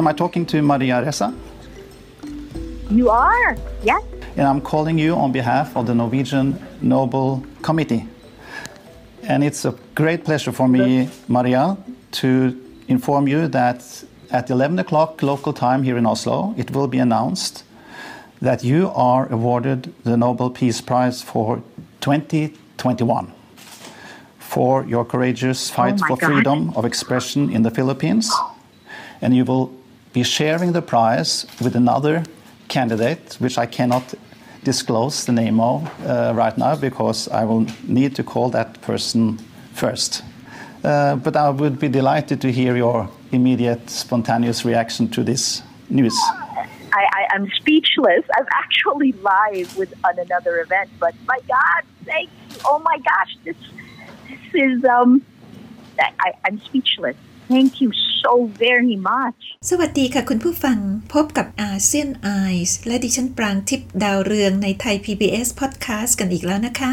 [0.00, 1.36] Am I talking to Maria Ressa?
[2.88, 3.54] You are?
[3.82, 4.02] Yes?
[4.34, 8.08] And I'm calling you on behalf of the Norwegian Nobel Committee.
[9.24, 11.76] And it's a great pleasure for me, Maria,
[12.12, 12.58] to
[12.88, 17.64] inform you that at 11 o'clock local time here in Oslo, it will be announced
[18.40, 21.62] that you are awarded the Nobel Peace Prize for
[22.00, 23.30] 2021
[24.38, 26.26] for your courageous oh fight my for God.
[26.26, 28.32] freedom of expression in the Philippines.
[29.20, 29.78] And you will
[30.12, 32.24] be sharing the prize with another
[32.68, 34.14] candidate, which I cannot
[34.64, 39.38] disclose the name of uh, right now because I will need to call that person
[39.74, 40.22] first.
[40.84, 46.16] Uh, but I would be delighted to hear your immediate, spontaneous reaction to this news.
[46.92, 48.24] I, I'm speechless.
[48.36, 52.56] I'm actually live with on another event, but my God, thank you.
[52.64, 53.56] Oh my gosh, this
[54.28, 55.22] this is um
[55.98, 57.16] I, I'm speechless.
[57.50, 57.90] Thank you
[58.22, 58.32] so
[58.64, 59.40] very much.
[59.70, 60.78] สวัสดีค่ะคุณผู้ฟัง
[61.14, 66.92] พบกับ ASEAN Eyes และดิฉันปรางทิพย์ดาวเรืองในไทย PBS Podcast กันอีกแล้วนะคะ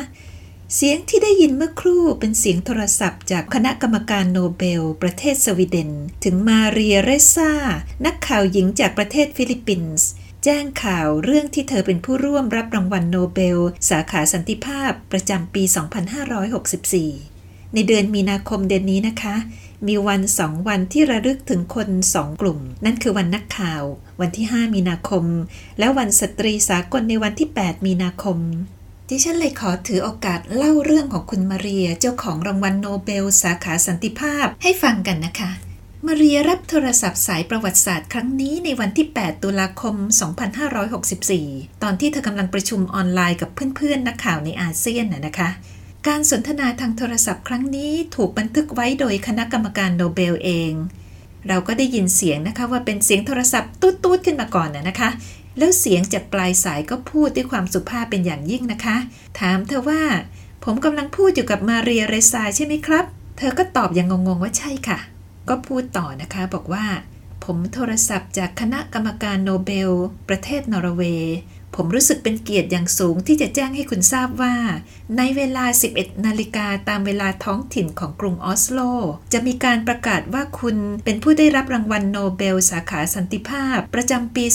[0.76, 5.92] เสียงที่ได้ยินเมื่อครู่เป็นเสียงโทรศัพท์จากคณะกรรมการโนเบล ประเทศสวีเดน
[6.24, 7.54] ถึงมาเรียเรซ่า
[8.06, 10.08] นักข่าวหญิงจากประเทศฟิลิปปินส์
[10.44, 15.74] แจ้งข่าวเรื่องที่เธอเป็นผู้ร่วมรับรางวัลโนเบล สาขาสันติภาพประจำปี 2564
[17.74, 19.36] ในเดือนมีนาคมเดือนนี้นะคะ
[19.88, 23.84] มีวันสองวันที่ระลึกถึงคนสองกลุ่ม นั่นคือวันนักข่าว
[24.22, 25.26] วันที่ 5 มีนาคม
[25.80, 28.38] และวันสตรีสากลในวันที่ 8 มีนาคม
[29.10, 35.52] ดิฉันเลยขอถือโอกาสเล่าเรื่องของคุณมาเรียเจ้าของรางวัลโนเบล สาขาสันติภาพให้ฟังกันนะคะ
[36.06, 39.96] มาเรียรับโทรศัพท์สายประวัติศาสตร์ครั้งนี้ในวันที่ 8 ตุลาคม
[40.90, 45.50] 2564 ตอนที่เธอกำลังประชุมออนไลน์กับเพื่อนๆนักข่าวในอาเซียนนะนะคะ
[46.08, 50.72] การสนทนาทางโทรศัพท์ครั้งนี้ถูกบันทึกไว้โดยคณะกรรมการโนเบลเอง
[51.48, 55.10] เราก็ได้ยินเสียงนะคะว่าเป็นเสียงโทรศัพท์ตูดๆขึ้นมาก่อนนะนะคะ
[55.58, 58.98] แล้วเสียงจากปลายสายก็พูดด้วยความสุภาพเป็นอย่างยิ่งนะคะ
[59.40, 60.02] ถามเธอว่า
[60.64, 63.06] ผมกำลังพูดอยู่กับมาเรียเรซายใช่ไหมครับ
[63.38, 65.00] เธอก็ตอบอย่างงงๆว่าใช่ค่ะ
[65.50, 66.86] ก็พูดต่อนะคะบอกว่า
[67.44, 69.92] ผมโทรศัพท์จากคณะกรรมการโนเบล
[70.30, 71.38] ประเทศนอร์เวย์
[71.76, 74.56] ผมรู้สึกเป็นเกียรติอย่างสูงที่จะแจ้งให้คุณทราบว่า
[75.18, 78.80] ในเวลา 11 นาฬิกาตามเวลาท้องถิ่นของกรุงออสโล
[79.34, 84.46] จะมีการประกาศว่าคุณเป็นผู้ได้รับรางวัลโนเบลสาขาสันติภาพ ประจำปี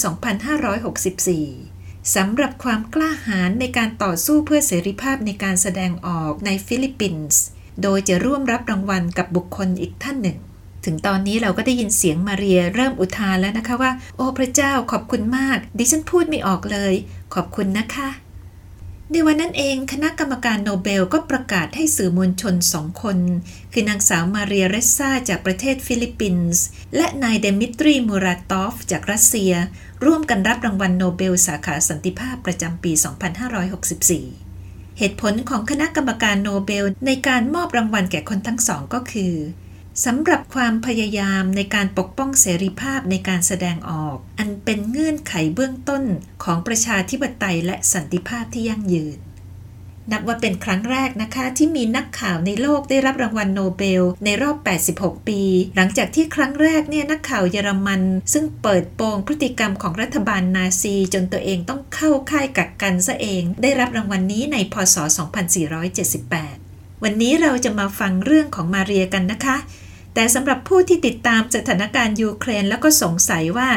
[0.83, 7.43] 2564 สำหรับความกล้าหาญในการต่อสู้เพื่อเสรีภาพในการแสดงออกในฟิลิปปินส์
[7.83, 10.39] โดยจะร่วมรับรางวัลกับบุคคลอีกท่านหนึ่ง
[10.84, 16.94] ถึงตอนนี้เราก็ได้ยินเสียงมาเรียเริ่มอุทานแล้วนะคะว่า โอ้พระเจ้าขอบคุณมาก ดิฉันพูดไม่ออกเลย
[17.34, 18.09] ขอบคุณนะคะ
[19.10, 23.19] ในวันนั้นเองคณะกรรมการโนเบลก็ประกาศให้สื่อมวลชนสองคน
[23.72, 26.65] คือนางสาวมาเรียเรซาจากประเทศฟิลิปปินส์
[26.97, 29.53] และนายเดมิตรีมูราตอฟ จากรัสเซีย
[30.04, 32.93] ร่วมกันรับรางวัลโนเบลสาขาสันติภาพประจำปี
[33.76, 39.34] 2564 เหตุผลของคณะกรรมการโนเบลในการมอบรางวัลแก่คนทั้งสองก็คือ
[40.05, 46.03] สำหรับความพยายามในการปกป้องเสรีภาพในการแสดงออก อันเป็นเงื่อนไขเบื้องต้น
[46.45, 49.19] ของประชาธิปไตยและสันติภาพที่ยั่งยืน
[50.11, 54.57] นับว่าเป็นครั้งแรกนะคะที่มีนักข่าวในโลกได้รับรางวัลโนเบล ในรอบ
[54.95, 55.43] 86 ปี
[55.77, 66.72] หลังจากที่ครั้งแรกเนี่ยนักข่าวเยอรมัน ซึ่งเปิดโปงพฤติกรรมของรัฐบาลนาซี จนตัวเองต้องเข้าค่ายกักกันซะเอง ได้รับรางวัลนนี้ในพศ 2478
[67.07, 69.57] วันนี้เราจะมาฟังเรื่องของมาเรียกันนะคะ
[70.15, 73.69] แต่สำหรับผู้ที่ติดตามสถานการณ์ยูเครนแล้วก็สงสัยว่า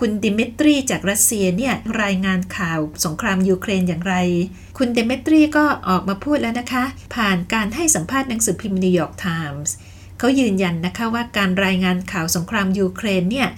[0.00, 4.14] คุณดิมิตรีจากรัสเซียเนี่ยรายงานข่าวสงครามยูเครนอย่างไร
[4.78, 6.84] คุณดิมิตรีก็ออกมาพูดแล้วนะคะ
[7.14, 9.74] ผ่านการให้สัมภาษณ์หนังสือพิมพ์นิวยอร์กไทมส์
[10.18, 13.48] เขายืนยันนะคะว่าการรายงานข่าวสงครามยูเครนเนี่ย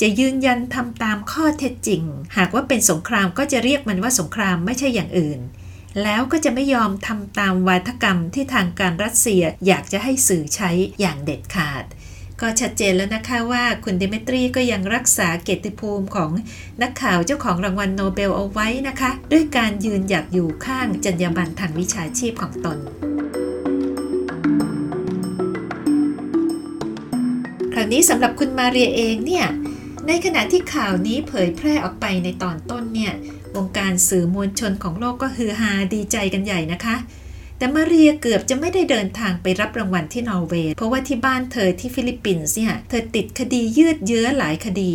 [0.00, 2.02] จะยืนยันทำตามข้อเท็จจริง
[2.36, 5.40] หากว่าเป็นสงครามก็จะเรียกมันว่าสงครามไม่ใช่อย่างอื่น
[6.02, 11.84] แล้วก็จะไม่ยอมทำตามวาทกรรมที่ทางการรัสเซียอยากจะให้สื่อใช้อย่างเด็ดขาด
[12.40, 16.30] ก็ชัดเจนแล้วนะคะว่าคุณเดเมตรีก็ยังรักษาเกียรติภูมิของ
[16.82, 22.78] นักข่าวเจ้าของรางวัลโนเบลเอาไว้นะคะ ด้วยการยืนหยัดอยู่ข้างจรรยาบรรณทางวิชาชีพของตน
[27.72, 29.46] คราวนี้สำหรับคุณมาเรียเองเนี่ย
[30.06, 33.12] ในขณะที่ข่าวนี้เผยแพร่ออกไปในตอนต้นเนี่ย
[33.56, 36.96] วงการสื่อมวลชนของโลกก็ฮือฮาดีใจกันใหญ่นะคะ
[37.58, 44.94] แต่มาเรียเกือบจะไม่ได้เดินทางไปรับรางวัลที่นอร์เวย์ เพราะว่าที่บ้านเธอที่ฟิลิปปินส์เนี่ยเธอติดคดียืดเยื้อหลายคดี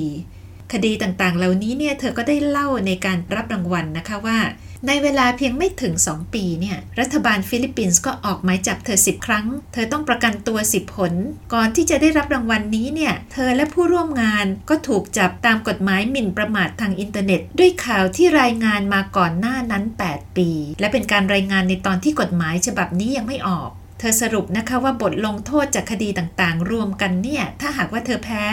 [0.73, 4.37] คดีต่างๆ เหล่านี้เนี่ยเธอก็ได้เล่าในการรับรางวัลนะคะว่า
[4.87, 11.13] ในเวลาเพียงไม่ถึง 2 ปีเนี่ยรัฐบาลฟิลิปปินส์ก็ออกหมายจับเธอ 10 ครั้ง เธอต้องประกันตัว 10 หน
[11.53, 20.49] ก่อนที่จะได้รับรางวัลนี้เนี่ย เธอและผู้ร่วมงานก็ถูกจับตามกฎหมายหมิ่นประมาททางอินเทอร์เน็ต ด้วยข่าวที่รายงานมาก่อนหน้านั้น 8 ปี
[20.79, 23.69] และเป็นการรายงานในตอนที่กฎหมายฉบับนี้ยังไม่ออก
[23.99, 28.45] เธอสรุปนะคะว่าบทลงโทษจากคดีต่างๆ รวมกันเนี่ย ถ้าหากว่าเธอแพ้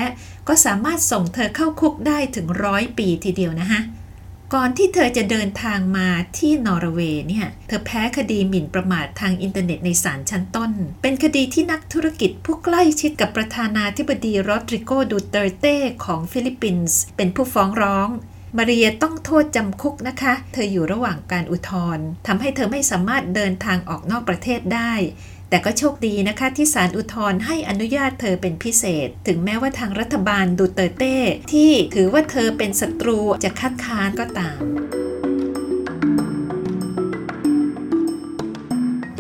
[0.48, 3.80] ก็สามารถส่งเธอเข้าคุกได้ถึงร้อยปีทีเดียวนะคะ
[4.52, 6.08] ก่อนที่เธอจะเดินทางมา
[6.38, 18.08] ที่นอร์เวย์เนี่ย เธอแพ้คดีหมิ่นประมาททางอินเทอร์เน็ตในศาลชั้นต้น เป็นคดีที่นักธุรกิจผู้ใกล้ชิดกับประธานาธิบดีโรดริโกดูเตอร์เต้ของฟิลิปปินส์เป็นผู้ฟ้องร้อง
[18.56, 24.92] มาเรียต้องโทษจำคุกนะคะ เธออยู่ระหว่างการอุทธรณ์ทำให้เธอไม่สามารถเดินทางออกนอกประเทศได้
[25.54, 31.16] แต่ก็โชคดีนะคะที่ศาลอุทธรณ์ให้อนุญาตเธอเป็นพิเศษ ถึงแม้ว่าทางรัฐบาลดูเตอร์เต้
[31.52, 34.60] ที่ถือว่าเธอเป็นศัตรูจะคัดค้านก็ตาม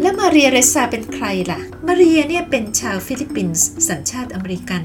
[0.00, 4.84] แล้วมาเรียเรซาเป็นใครล่ะ มาเรียเนี่ยเป็นชาวฟิลิปปินส์สัญชาติอเมริกัน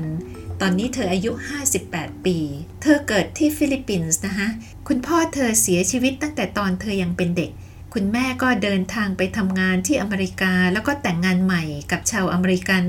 [0.61, 1.31] ตอนนี้เธออายุ
[1.77, 2.37] 58 ปี
[2.81, 4.47] เธอเกิดที่ฟิลิปปินส์นะคะ
[4.87, 7.51] คุณพ่อเธอเสียชีวิตตั้งแต่ตอนเธอยังเป็นเด็ก
[7.93, 12.85] คุณแม่ก็เดินทางไปทำงานที่อเมริกาแล้วก็แต่งงานใหม่กับชาวอเมริกัน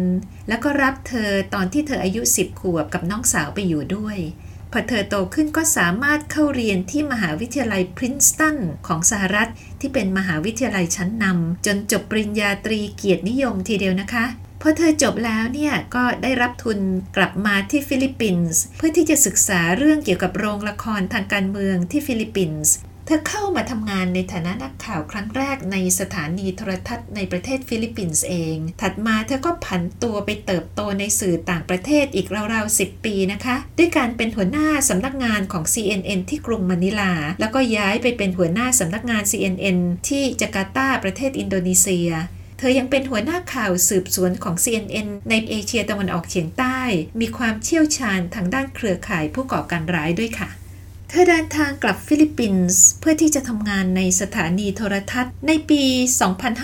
[0.48, 4.18] แล้วก็รับเธอตอนที่เธออายุ 10 ขวบกับน้องสาวไปอยู่ด้วย
[4.72, 8.56] พอเธอโตขึ้นก็สามารถเข้าเรียนที่มหาวิทยาลัยพรินสตัน
[8.86, 9.50] ของสหรัฐ
[9.80, 14.24] ที่เป็นมหาวิทยาลัยชั้นนำจนจบปริญญาตรีเกียรตินิยมทีเดียวนะคะ
[14.62, 16.78] พอเธอจบแล้วเนี่ยก็ได้รับทุน
[17.16, 22.74] กลับมาที่ฟิลิปปินส์เพื่อที่จะศึกษาเรื่องเกี่ยวกับโรงละครทางการเมืองที่ฟิลิปปินส์
[23.12, 39.78] ธอเข้ามาทำงานในฐานะนักข่าวครั้งแรกในสถานีโทรทัศน์ในประเทศฟิลิปปินส์เอง ถัดมาเธอก็ผันตัวไปเติบโตในสื่อต่างประเทศอีกราวๆ 10 ปีนะคะ ด้วยการเป็นหัวหน้าสำนักงานของ CNN ที่กรุงมะนิลา แล้วก็ย้ายไปเป็นหัวหน้าสำนักงาน CNN
[40.08, 42.10] ที่จาการ์ตาประเทศอินโดนีเซีย
[42.58, 46.80] เธอยังเป็นหัวหน้าข่าวสืบสวนของ CNN ในเอเชียตะวันออกเฉียงใต้
[47.20, 50.50] มีความเชี่ยวชาญทางด้านเครือข่ายผู้ก่อการร้ายด้วยค่ะ
[51.12, 55.82] เธอเดินทางกลับฟิลิปปินส์เพื่อที่จะทำงานในสถานีโทรทัศน์ในปี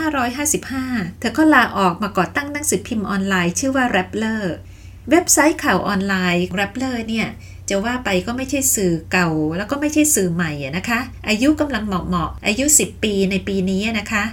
[0.00, 4.42] 2555 เธอก็ลาออกมาก่อตั้งหนังสือพิมพ์ออนไลน์ชื่อว่า Rappler
[5.10, 7.28] เว็บไซต์ข่าวออนไลน์ Rappler เนี่ย
[7.68, 14.24] จะว่าไปก็ไม่ใช่สื่อเก่า แล้วก็ไม่ใช่สื่อใหม่นะคะ อายุกำลังเหมาะๆอายุ 10 ปีในปีนี้นะคะ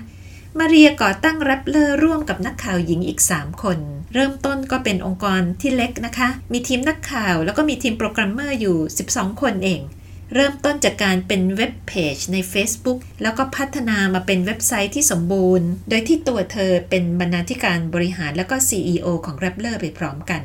[0.59, 3.77] มาเรียก่อตั้ง Rappler ร่วมกับนักข่าวหญิงอีก 3 คน
[4.13, 8.77] เริ่มต้นก็เป็นองค์กรที่เล็กนะคะ มีทีมนักข่าวแล้วก็มีทีมโปรแกรมเมอร์อยู่
[9.09, 9.81] 12 คนเอง
[10.35, 20.43] เริ่มต้นจากการเป็นเว็บเพจใน Facebook แล้วก็พัฒนามาเป็นเว็บไซต์ที่สมบูรณ์ โดยที่ตัวเธอเป็นบรรณาธิการบริหารแล้วก็ CEO ของ Rappler ไปพร้อมกัน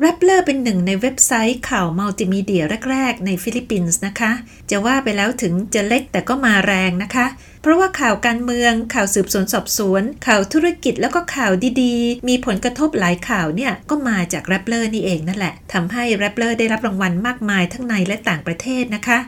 [0.00, 4.32] Rappler เป็นหนึ่งในเว็บไซต์ข่าวมัลติมีเดียแรก ๆ ในฟิลิปปินส์นะคะ
[4.70, 7.26] จะว่าไปแล้วถึงจะเล็กแต่ก็มาแรงนะคะ
[7.62, 11.52] เพราะว่าข่าวการเมือง ข่าวสืบสวนสอบสวน ข่าวธุรกิจแล้วก็ข่าว
[11.82, 19.18] ดีๆ มีผลกระทบหลายข่าวเนี่ย ก็มาจาก Rappler นี่เองนั่นแหละทำให้ Rappler ได้รับรางวัลมากมายทั้งในและต่างประเทศนะคะ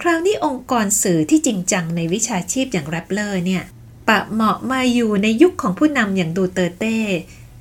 [0.00, 3.62] คราวนี้องค์กรสื่อที่จริงจังในวิชาชีพอย่าง Rappler เนี่ย
[4.08, 6.98] ปะเหมาะมาอยู่ในยุคของผู้นำอย่างดูเตอร์เต้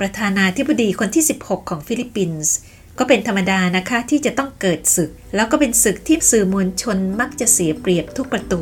[0.01, 2.55] ประธานาธิบดีคนที่ 16 ของฟิลิปปินส์
[2.99, 8.61] ก็เป็นธรรมดานะคะที่จะต้องเกิดศึก แล้วก็เป็นศึกที่สื่อมวลชนมักจะเสียเปรียบทุกประตู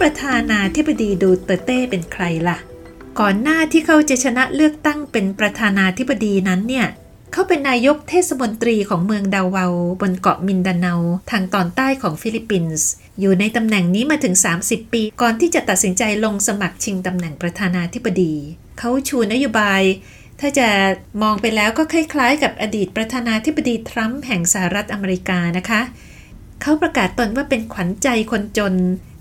[0.00, 2.58] ประธานาธิบดีดูเตเต้เป็นใครล่ะ
[3.20, 6.86] ก่อนหน้าที่เขาจะชนะเลือกตั้งเป็นประธานาธิบดีนั้นเนี่ย
[7.36, 9.66] เขาเป็นนายกเทศมนตรีของเมืองดาวา
[10.00, 10.94] บนเกาะมินดาเนา
[11.30, 12.88] ทางตอนใต้ของฟิลิปปินส์
[13.20, 18.34] อยู่ในตำแหน่งนี้มาถึง 30 ปี ก่อนที่จะตัดสินใจลงสมัครชิงตำแหน่งประธานาธิบดี
[18.78, 19.82] เขาชูนโยบาย
[20.40, 20.68] ถ้าจะ
[21.22, 25.80] มองไปแล้วก็คล้ายๆ กับอดีตประธานาธิบดีทรัมป์แห่งสหรัฐอเมริกานะคะ
[26.62, 28.74] เขาประกาศตนว่าเป็นขวัญใจคนจน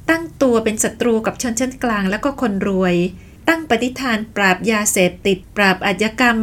[0.09, 2.95] ตั้งตัวเป็นศัตรูกับชนชั้นกลาง แล้วก็คนรวย
[3.49, 6.39] ตั้งปณิธานปราบยาเสพติด ปราบอาชญากรรม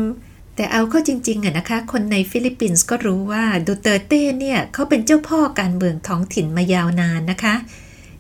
[0.57, 7.55] แต่เอาเข้าจริงๆอะนะคะ คนในฟิลิปปินส์ก็รู้ว่าดูเตอร์เต้เนี่ยเขาเป็นเจ้าพ่อการเมืองท้องถิ่นมายาวนานนะคะ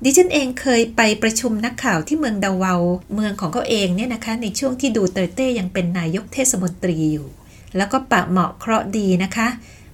[0.04, 2.74] ดิฉันเองเคยไปประชุมนักข่าวที่เมืองดาวา
[3.14, 7.28] เมืองของเขาเองเนี่ยนะคะ ในช่วงที่ดูเตอร์เต้ยังเป็นนายกเทศมนตรีอยู่
[7.76, 9.48] แล้วก็ปะเหมาะเคราะห์ดีนะคะ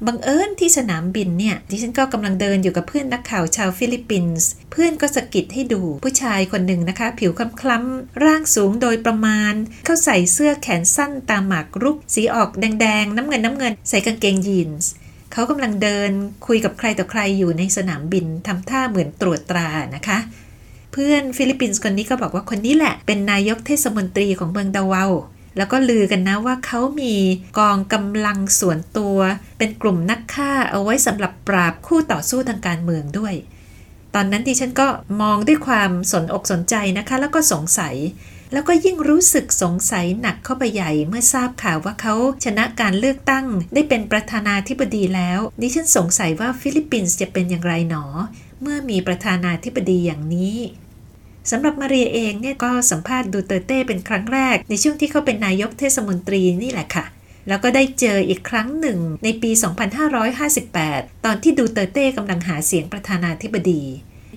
[0.06, 9.52] บังเอิญที่สนามบินเนี่ยดิฉันก็กำลังเดินอยู่กับเพื่อนนักข่าวชาวฟิลิปปินส์เพื่อนก็สะกิดให้ดูผู้ชายคนหนึ่งนะคะ ผิวคล้ำๆร่างสูงโดยประมาณ
[9.84, 14.90] เขาใส่เสื้อแขนสั้นตาหมากรุก สีออกแดงๆ น้ำเงินน้ำเงินใส่กางเกงยีนส์
[15.32, 16.10] เขากำลังเดิน
[16.46, 20.18] คุยกับใครต่อใครอยู่ในสนามบินทำท่าเหมือนตรวจตรานะคะ
[20.92, 25.06] เพื่อนฟิลิปปินส์คนนี้ก็บอกว่าคนนี้แหละเป็นนายกเทศมนตรีของเมืองดาวา
[25.56, 27.14] แล้วก็ลือกันนะว่าเขามี
[27.58, 29.18] กองกำลังส่วนตัว
[29.58, 33.34] เป็นกลุ่มนักฆ่าเอาไว้สำหรับปราบคู่ต่อสู้ทางการเมืองด้วย
[34.14, 34.88] ตอนนั้นดิฉันก็
[35.22, 37.94] มองด้วยความสนอกสนใจนะคะ แล้วก็สงสัย
[38.52, 48.04] แล้วก็ยิ่งรู้สึกสงสัยหนักเข้าไปใหญ่เมื่อทราบข่าวว่าเขาชนะการเลือกตั้ง ได้เป็นประธานาธิบดีแล้ว ดิฉันสงสัยว่าฟิลิปปินส์จะเป็นอย่างไรหนอ
[48.62, 50.56] เมื่อมีประธานาธิบดีอย่างนี้
[51.50, 57.04] สำหรับมาเรียเองเนี่ยก็สัมภาษณ์ดูเตอร์เต้เป็นครั้งแรก ในช่วงที่เขาเป็นนายกเทศมนตรีนี่แหละค่ะ
[57.48, 59.50] แล้วก็ได้เจออีกครั้งหนึ่งในปี
[60.38, 63.82] 2558 ตอนที่ดูเตอร์เต้กำลังหาเสียงประธานาธิบดี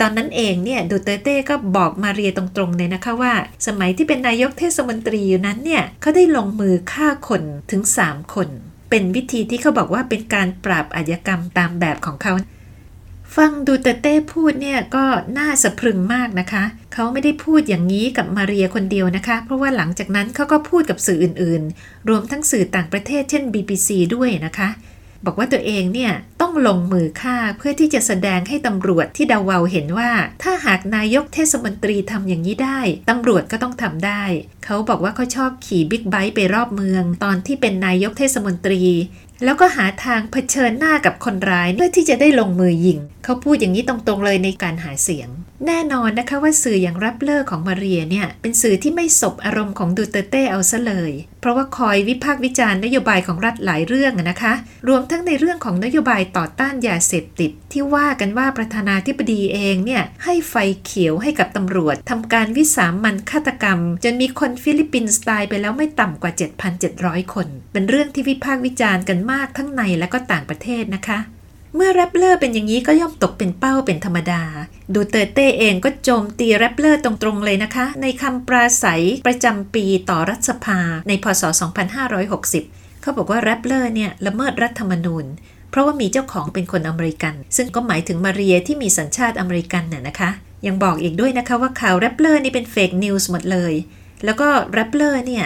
[0.01, 3.33] ตอนนั้นเองเนี่ยดูเตอร์เต้ก็บอกมาเรียตรงๆเลยนะคะว่า
[3.67, 8.47] สมัยที่เป็นนายกเทศมนตรีอยู่นั้นเนี่ยเขาได้ลงมือฆ่าคนถึง 3 คน
[8.89, 12.33] เป็นวิธีที่เขาบอกว่าเป็นการปราบอาชญากรรมตามแบบของเขา
[13.35, 15.05] ฟังดูเตเต้พูดเนี่ยก็
[15.37, 24.69] น่าสะพรึงมากนะคะ เขาไม่ได้พูดอย่างนี้กับมาเรียคนเดียวนะคะ เพราะว่าหลังจากนั้นเขาก็พูดกับสื่ออื่นๆ รวมทั้งสื่อต่างประเทศเช่น BBC ด้วยนะคะ
[25.25, 30.11] บอกว่าตัวเองเนี่ยต้องลงมือฆ่าเพื่อที่จะแสดงให้ตำรวจที่ดาวาเห็นว่า
[30.43, 34.23] ถ้าหากนายกเทศมนตรีทำอย่างนี้ได้ตำรวจก็ต้องทำได้
[34.65, 38.83] เขาบอกว่าเขาชอบขี่บิ๊กไบค์ไปรอบเมือง ตอนที่เป็นนายกเทศมนตรี
[39.43, 45.29] แล้วก็หาทางเผชิญหน้ากับคนร้ายเพื่อที่จะได้ลงมือยิง เขาพูดอย่างนี้ตรงๆเลยในการหาเสียง
[45.67, 54.53] แน่นอนนะคะว่าสื่ออย่างรับเลอร์ของมาเรียเนี่ย เป็นสื่อที่ไม่สบอารมณ์ของดูเตเต้เอาซะเลย เพราะว่าคอยวิพากษ์วิจารณ์นโยบายของรัฐหลายเรื่องนะคะ
[54.87, 66.31] รวมทั้งในเรื่องของนโยบายต่อต้านยาเสพติด ที่ว่ากันว่าประธานาธิบดีเองเนี่ยให้ไฟเขียวให้กับตำรวจทำการวิสามัญฆาตกรรม จนมีคนฟิลิปปินส์ตายไปแล้วไม่ต่ำกว่า
[66.83, 71.19] 7,700 คน เป็นเรื่องที่วิพากษ์วิจารณ์กันมากทั้งในและก็ต่างประเทศนะคะ
[71.75, 74.43] เมื่อ Rappler เป็นอย่างนี้ก็ย่อมตกเป็นเป้าเป็นธรรมดา
[74.93, 81.43] ดูเตอร์เต้เองก็โจมตี Rappler ตรงๆเลยนะคะ ในคำปราศัยประจำปีต่อรัฐสภาในพศ
[82.23, 85.25] 2560 เขาบอกว่า Rappler เนี่ยละเมิดรัฐธรรมนูญ
[85.69, 90.29] เพราะว่ามีเจ้าของเป็นคนอเมริกัน ซึ่งก็หมายถึงมาเรียที่มีสัญชาติอเมริกันน่ะนะคะ
[90.67, 93.73] ยังบอกอีกด้วยนะคะว่าข่าว Rappler นี่เป็น fake news หมดเลย
[94.25, 95.45] แล้วก็ Rappler เนี่ย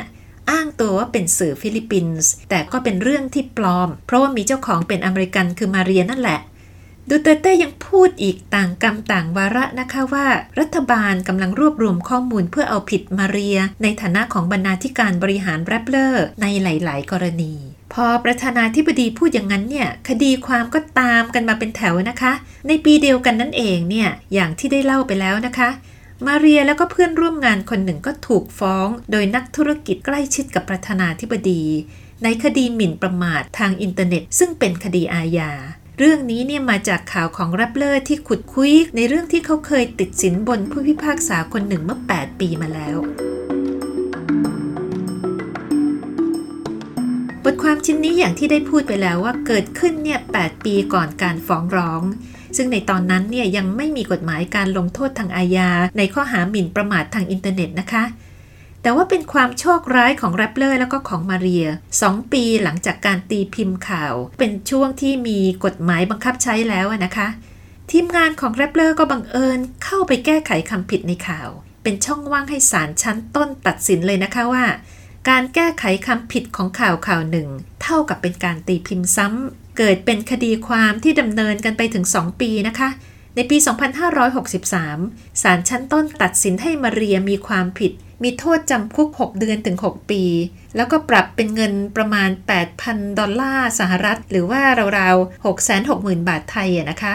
[0.49, 6.39] อ้างตัวว่าเป็นสื่อฟิลิปปินส์แต่ก็เป็นเรื่องที่ปลอม เพราะว่ามีเจ้าของเป็นอเมริกันคือมาเรียนั่นแหละ
[7.09, 10.25] ดูเตอร์เต้ยังพูดอีกต่างกรรมต่างวาระนะคะว่า
[10.59, 17.53] รัฐบาลกำลังรวบรวมข้อมูลเพื่อเอาผิดมาเรีย ในฐานะของบรรณาธิการบริหาร Rappler ในหลาย ๆ กรณี
[17.93, 22.33] พอประธานาธิบดีพูดอย่างนั้นเนี่ย คดีความก็ตามกันมาเป็นแถวนะคะ
[22.67, 25.69] ในปีเดียวกันนั่นเองเนี่ย อย่างที่ได้เล่าไปแล้วนะคะ
[26.27, 31.63] มาเรียแล้วก็เพื่อนร่วมงานคนหนึ่งก็ถูกฟ้อง โดยนักธุรกิจใกล้ชิดกับประธานาธิบดี
[32.23, 35.51] ในคดีหมิ่นประมาททางอินเทอร์เน็ต ซึ่งเป็นคดีอาญา
[35.97, 42.97] เรื่องนี้เนี่ยมาจากข่าวของ Rappler ที่ขุดคุ้ยในเรื่องที่เขาเคยติดสินบนผู้พิพากษาคนหนึ่งเมื่อ 8 ปีมาแล้ว
[47.43, 52.03] บทความชิ้นนี้อย่างที่ได้พูดไปแล้วว่าเกิดขึ้นเนี่ย 8 ปีก่อนการฟ้องร้อง
[52.57, 58.03] ซึ่งในตอนนั้นเนี่ยยังไม่มีกฎหมายการลงโทษทางอาญาในข้อหาหมิ่นประมาททางอินเทอร์เน็ตนะคะ
[58.81, 61.67] แต่ว่าเป็นความโชคร้ายของ Rappler แล้วก็ของมาเรีย
[62.01, 67.27] สองปีหลังจากการตีพิมพ์ข่าว เป็นช่วงที่มีกฎหมายบังคับใช้แล้วนะคะ
[67.91, 71.49] ทีมงานของ Rappler ก็บังเอิญเข้าไปแก้ไขคำผิดในข่าว
[71.83, 74.65] เป็นช่องว่างให้ศาลชั้นต้นตัดสินเลยนะคะว่า
[75.29, 77.47] การแก้ไขคำผิดของข่าวข่าวหนึ่ง
[77.83, 82.89] เท่ากับเป็นการตีพิมพ์ซ้ำ เกิดเป็นคดีความที่ดำเนินกันไปถึง 2 ปีนะคะ
[83.35, 83.57] ในปี
[84.69, 87.91] 2563 ศาลชั้นต้นตัดสินให้มาเรียมีความผิด
[88.23, 90.23] มีโทษจำคุก 6 เดือนถึง 6 ปี
[90.75, 92.29] แล้วก็ปรับเป็นเงินประมาณ
[92.73, 94.61] 8,000 ดอลลาร์สหรัฐ หรือว่า
[94.99, 95.45] ราวๆ
[95.87, 97.13] 660,000 บาทไทยนะคะ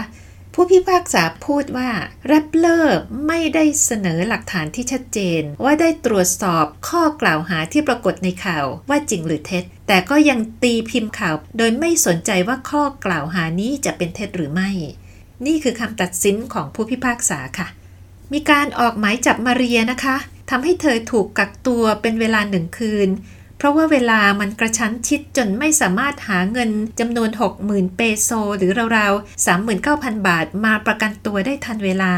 [0.61, 1.91] ผู้พิพากษาพูดว่า
[2.27, 14.71] แรปเลอร์ไม่ได้เสนอหลักฐานที่ชัดเจน ว่าได้ตรวจสอบข้อกล่าวหาที่ปรากฏในข่าวว่าจริงหรือเท็จ แต่ก็ยังตีพิมพ์ข่าว โดยไม่สนใจว่าข้อกล่าวหานี้จะเป็นเท็จหรือไม่
[15.47, 17.69] นี่คือคำตัดสินของผู้พิพากษาค่ะ
[18.33, 20.17] มีการออกหมายจับมาเรียนะคะ
[20.50, 23.09] ทำให้เธอถูกกักตัวเป็นเวลาหนึ่งคืน
[23.59, 27.31] เพราะว่าเวลามันกระชั้นชิดจนไม่สามารถหาเงินจำนวน
[27.65, 29.47] 60,000 เปโซ หรือราวๆ
[29.87, 32.15] 39,000 บาทมาประกันตัวได้ทันเวลา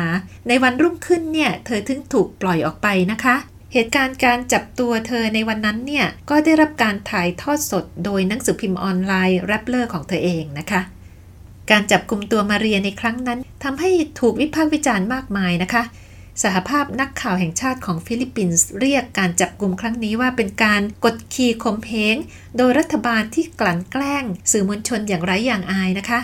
[0.49, 3.37] ในวันรุ่งขึ้นเนี่ย เธอถึงถูกปล่อยออกไปนะคะ
[3.73, 10.81] เหตุการณ์การจับตัวเธอในวันนั้นเนี่ย ก็ได้รับการถ่ายทอดสดโดยหนังสือพิมพ์ออนไลน์แรปเลอร์ของเธอเองนะคะ
[11.71, 15.83] การจับกลุ่มตัวมาเรียในครั้งนั้นทำให้ถูกวิพากษ์วิจารณ์มากมายนะคะ
[16.43, 22.17] สหภาพนักข่าวแห่งชาติของฟิลิปปินส์เรียกการจับกลุ่มครั้งนี้ว่าเป็นการกดขี่ข่มเหง
[22.57, 26.21] โดยรัฐบาลที่กลั่นแกล้ง สื่อมวลชนอย่างไร้อย่างอายนะคะ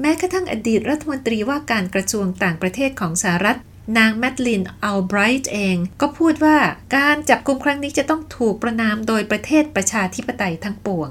[0.00, 3.58] แม้กระทั่งอดีตรัฐมนตรีว่าการกระทรวงต่างประเทศของสหรัฐ
[3.98, 6.58] นางแมดลินอัลไบรท์เอง ก็พูดว่า
[6.96, 11.10] การจับกลุ่มครั้งนี้จะต้องถูกประนามโดยประเทศประชาธิปไตยทั้งปวง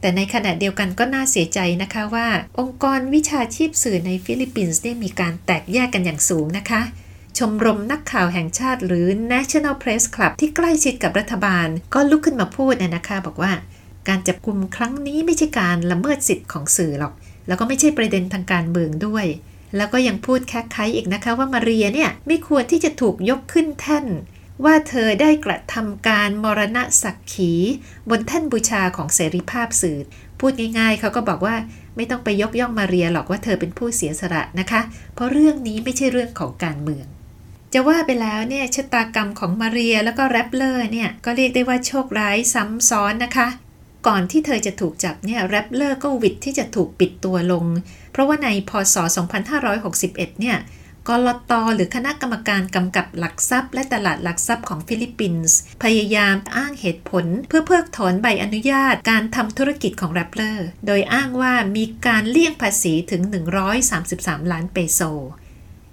[0.00, 2.28] แต่ในขณะเดียวกันก็น่าเสียใจนะคะว่า
[2.58, 6.82] องค์กรวิชาชีพสื่อในฟิลิปปินส์ได้มีการแตกแยกกันอย่างสูงนะคะ
[7.38, 13.52] ชมรมนักข่าวแห่งชาติหรือ National Press Club ที่ใกล้ชิดกับรัฐบาล ก็ลุกขึ้นมาพูดนะคะบอกว่า
[14.08, 17.12] การจับกลุ่มครั้งนี้ไม่ใช่การละเมิดสิทธิ์ของสื่อหรอก
[17.46, 19.26] แล้วก็ไม่ใช่ประเด็นทางการเมืองด้วย
[19.76, 24.06] แล้วก็ยังพูดแค่ไขอีกนะคะว่ามาเรียเนี่ยไม่ควรที่จะถูกยกขึ้นแท่น
[24.64, 27.52] ว่าเธอได้กระทำการมรณะสักขี
[28.10, 29.98] บนแท่นบูชาของเสรีภาพสื่อ
[30.40, 31.56] พูดง่ายๆเขาก็บอกว่า
[31.96, 34.80] ไม่ต้องไปยกย่องมาเรียหรอกว่าเธอเป็นผู้เสียสละนะคะ
[35.14, 37.06] เพราะเรื่องนี้ไม่ใช่เรื่องของการเมือง
[37.76, 43.48] จะว่าไปแล้วเนี่ยชะตากรรมของมาเรียแล้วก็ Rappler เนี่ยก็เรียกได้ว่าโชคร้ายซ้ำซ้อนนะคะ
[44.06, 47.64] ก่อนที่เธอจะถูกจับเนี่ย Rappler ก็หวิดที่จะถูกปิดตัวลง
[48.12, 48.96] เพราะว่าในพศ
[49.68, 50.56] 2561 เนี่ย
[51.08, 63.22] กลตหรือคณะกรรมการกำกับหลักทรัพย์ และตลาดหลักทรัพย์ของฟิลิปปินส์พยายามอ้างเหตุผล เพื่อเพิกถอนใบอนุญาตการทำธุรกิจของ Rappler โดยอ้างว่ามีการเลี่ยงภาษีถึง
[63.82, 65.02] 133 ล้านเปโซ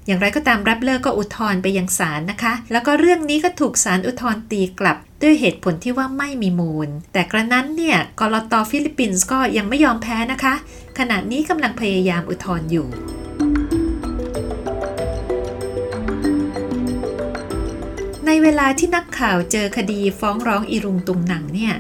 [0.08, 10.53] อย่างไรก็ตาม Rappler ก็อุทธรณ์ไปยังศาลนะคะ แล้วก็เรื่องนี้ก็ถูกศาลอุทธรณ์ตีกลับ ด้วยเหตุผลที่ว่าไม่มีมูล แต่กระนั้นเนี่ยกลตฟิลิปปินส์ก็ยังไม่ยอมแพ้นะคะ
[11.00, 12.88] ขณะนี้กำลังพยายามอุทธรณ์อยู่
[18.25, 21.74] ในเวลาที่นักข่าวเจอคดีฟ้องร้องอีรุงตุงหนังเนี่ย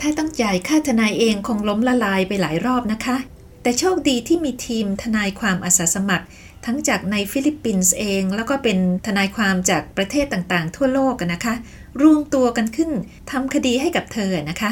[0.00, 3.16] ถ้าต้องจ่ายค่าทนายเองคงล้มละลายไปหลายรอบนะคะ
[3.62, 6.26] แต่โชคดีที่มีทีมทนายความอาสาสมัคร
[6.66, 11.54] ทั้งจากในฟิลิปปินส์เอง แล้วก็เป็นทนายความจากประเทศต่างๆ ทั่วโลกนะคะ
[12.02, 12.90] รวมตัวกันขึ้น
[13.30, 14.70] ทำคดีให้กับเธอนะคะ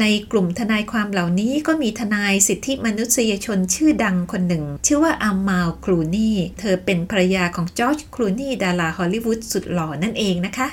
[0.00, 10.68] ในกลุ่มทนายความเหล่านี้ก็มีทนายสิทธิมนุษยชนชื่อดังคนหนึ่ง ชื่อว่าอามาลคลูนีย์เธอเป็นภรรยาของจอร์จคลูนีย์ดาราฮอลลีวูดสุดหล่อนั่นเองนะคะ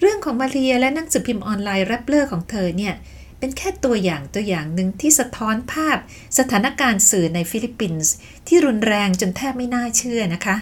[0.00, 2.94] เรื่องของมาเรียและหนังสือพิมพ์ออนไลน์ Rappler ของเธอเนี่ย
[3.40, 5.98] เป็นแค่ตัวอย่างตัวอย่างหนึ่งที่สะท้อนภาพ
[6.38, 8.12] สถานการณ์สื่อในฟิลิปปินส์
[8.46, 10.56] ที่รุนแรงจนแทบไม่น่าเชื่อนะคะ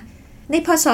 [0.51, 0.87] ในพศ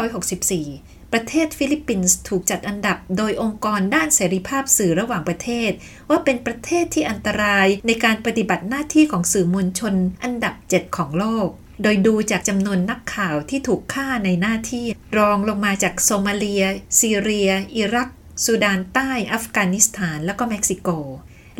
[0.00, 5.70] 2564 ประเทศฟิลิปปินส์ถูกจัดอันดับโดยองค์กรด้านเสรีภาพสื่อระหว่างประเทศ
[6.10, 11.48] ว่าเป็นประเทศที่อันตรายในการปฏิบัติหน้าที่ของสื่อมวลชน อันดับ 7 ของโลก
[11.82, 14.86] โดยดูจากจำนวนนักข่าวที่ถูกฆ่าในหน้าที่
[15.18, 16.64] รองลงมาจากโซมาเลีย
[17.00, 18.08] ซีเรีย อิรัก
[18.44, 20.88] สุดานใต้อัฟกานิสถานแล้วก็เม็กซิโก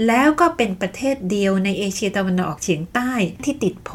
[0.06, 3.12] แล้วก็เป็นประเทศเดียวในเอเชียตะวันออกเฉียงใต้
[3.44, 3.90] ที่ติดโผ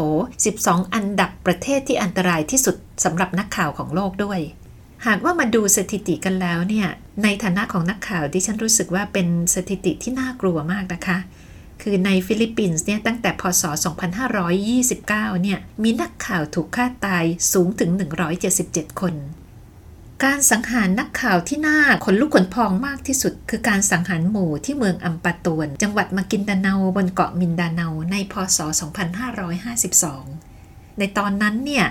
[0.46, 4.40] 12 อันดับประเทศที่อันตรายที่สุดสำหรับนักข่าวของโลกด้วย
[5.08, 6.88] หากว่ามาดูสถิติกันแล้วเนี่ย
[7.24, 11.18] ในฐานะของนักข่าวดิฉันรู้สึกว่าเป็นสถิติที่น่ากลัวมากนะคะ
[11.82, 13.64] คือในฟิลิปปินส์เนี่ยตั้งแต่พศ
[14.58, 17.90] 2529 เนี่ยมีนักข่าวถูกฆ่าตายสูงถึง
[18.46, 19.16] 177 คน
[20.26, 28.60] การสังหารนักข่าวที่น่าขนลุกขนพองมากที่สุด คือการสังหารหมู่ที่เมืองอัมปาตวน จังหวัดมากินดาเนาบนเกาะมินดาเนาในพศ
[29.40, 31.86] 2552 ในตอนนั้นเนี่ย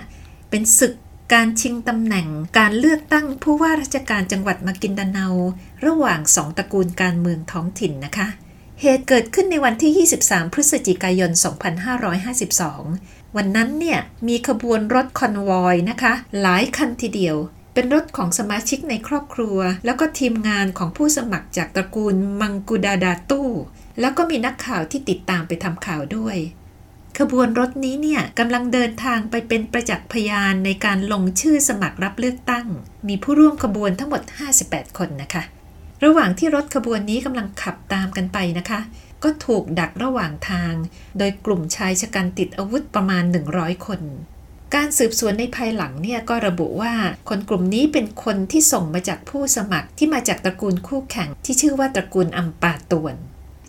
[0.51, 0.95] เป็นศึก
[1.35, 2.27] การชิงตำแหน่ง
[2.59, 5.27] การเลือกตั้งผู้ว่าราชการจังหวัดมากินดาเนา
[5.87, 8.29] ระหว่างสองตระกูลการเมืองท้องถิ่นนะคะ
[8.81, 11.31] เหตุเกิดขึ้นในวันที่ 23 พฤศจิกายน
[12.55, 17.37] 2552 วันนั้นเนี่ยมีขบวนรถคอนวอยนะคะ หลายคันทีเดียว
[17.79, 23.49] เป็นรถของสมาชิกในครอบครัว แล้วก็ทีมงานของผู้สมัครจากตระกูลมังกุดาดาตู้
[24.01, 26.37] แล้วก็มีนักข่าวที่ติดตามไปทำข่าวด้วย
[27.19, 32.67] ขบวนรถนี้เนี่ยกำลังเดินทางไปเป็นประจักษ์พยานในการลงชื่อสมัครรับเลือกตั้ง
[33.09, 34.23] มีผู้ร่วมขบวนทั้งหมด
[34.61, 35.43] 58 คนนะคะ
[36.05, 38.81] ระหว่างที่รถขบวนนี้กำลังขับตามกันไปนะคะ
[39.23, 40.73] ก็ถูกดักระหว่างทาง
[41.19, 44.03] โดยกลุ่มชายชะกันติดอาวุธประมาณ 100 คน
[44.77, 46.95] การสืบสวนในภายหลังเนี่ยก็ระบุว่า
[47.29, 53.17] คนกลุ่มนี้เป็นคนที่ส่งมาจากผู้สมัครที่มาจากตระกูลคู่แข่ง ที่ชื่อว่าตระกูลอัมปาตวน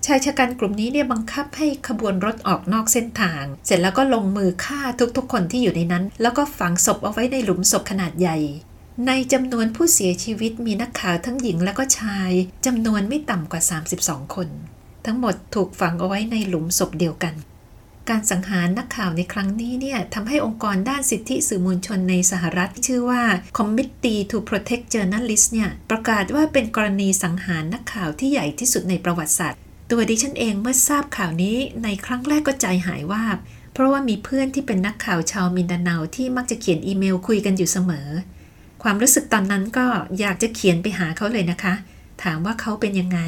[0.06, 4.82] ชายชะกันกลุ่มนี้เนี่ยบังคับให้ขบวนรถออกนอกเส้นทาง เสร็จแล้วก็ลงมือฆ่า
[5.18, 8.38] ทุกๆ คนที่อยู่ในนั้น แล้วก็ฝังศพเอาไว้ในหลุมศพขนาดใหญ่
[9.08, 12.32] ในจำนวนผู้เสียชีวิตมีนักข่าวทั้งหญิงและก็ชาย
[12.66, 13.62] จำนวนไม่ต่ำกว่า
[14.00, 14.50] 32 คน
[15.06, 17.36] ทั้งหมดถูกฝังเอาไว้ในหลุมศพเดียวกัน
[18.10, 23.24] การสังหารนักข่าวในครั้งนี้เนี่ยทำให้องค์กรด้านสิทธิสื่อมวลชนในสหรัฐที่ชื่อว่า
[23.58, 29.60] Committee to Protect Journalists เนี่ยประกาศว่าเป็นกรณีสังหารนักข่าวที่ใหญ่ที่สุดในประวัติศาสตร์
[29.92, 33.24] ตัวดิฉันเองเมื่อทราบข่าวนี้ในครั้งแรกก็ใจหายว่า
[33.74, 38.08] เพราะว่ามีเพื่อนที่เป็นนักข่าวชาวมินดาเนาที่มักจะเขียนอีเมลคุยกันอยู่เสมอ
[38.84, 39.86] ความรู้สึกตอนนั้นก็
[40.20, 41.74] อยากจะเขียนไปหาเขาเลยนะคะ
[42.24, 43.20] ถามว่าเขาเป็นยังไง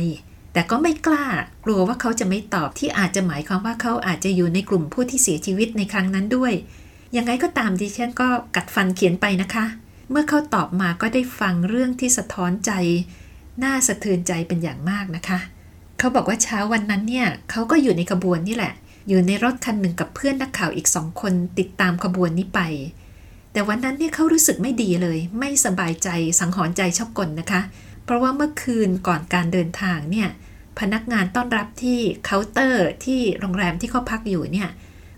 [0.60, 1.26] แต่ก็ไม่กล้า
[1.66, 6.54] กลัวว่าเขาจะไม่ตอบที่อาจจะหมายความว่าเขาอาจจะอยู่ในกลุ่มผู้ที่เสียชีวิตในครั้งนั้นด้วย
[7.18, 9.66] ยังไงก็ตามดิฉันก็กัดฟันเขียนไปนะคะ
[10.10, 12.72] เมื่อเขาตอบมาก็ได้ฟังเรื่องที่สะท้อนใจ
[13.64, 15.40] น่าสะเทือนใจเป็นอย่างมากนะคะ
[16.00, 18.74] เขาบอกว่าเช้าวันนั้นเนี่ยเขาก็อยู่ในขบวนนี่แหละ
[19.08, 22.60] อยู่ในรถคันหนึ่งกับเพื่อนนักข่าวอีกสองคนติดตามขบวนนี้ไป
[23.52, 27.62] แต่วันนั้นเนี่ยเขารู้สึกไม่ดีเลย ไม่สบายใจสังหรณ์ใจชอบกลนะคะ
[28.06, 30.30] เพราะว่าเมื่อคืนก่อนการเดินทางเนี่ย
[30.80, 34.70] พนักงานต้อนรับที่เคาน์เตอร์ที่โรงแรมที่เขาพักอยู่เนี่ย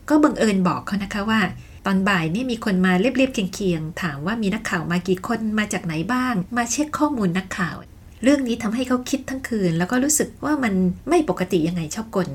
[0.10, 1.42] ก็บังเอิญบอกเขานะคะว่า
[1.86, 7.76] ตอนบ่ายนี่มีคนมาเรียบๆเคียงๆถามว่ามีนักข่าวมากี่คนมาจากไหนบ้าง มาเช็คข้อมูลนักข่าว
[8.24, 10.74] เรื่องนี้ทำให้เขาคิดทั้งคืน แล้วก็รู้สึกว่ามัน
[11.10, 12.30] ไม่ปกติยังไงชอบกล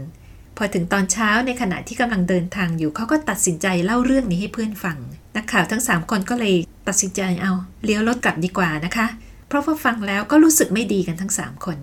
[0.56, 4.98] พอถึงตอนเช้าในขณะที่กำลังเดินทางอยู่เขาก็ตัดสินใจเล่าเรื่องนี้ให้เพื่อนฟัง
[5.36, 6.54] นักข่าวทั้ง 3 คนก็เลย
[6.88, 7.52] ตัดสินใจเอา
[7.84, 9.06] เลี้ยวรถกลับดีกว่านะคะ
[9.48, 11.78] เพราะว่าฟังแล้วก็รู้สึกไม่ดีกันทั้ง 3 คน